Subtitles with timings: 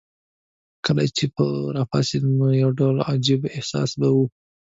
[0.85, 1.45] کله چې به
[1.77, 4.25] راپاڅېدې نو یو ډول عجیب احساس به وو.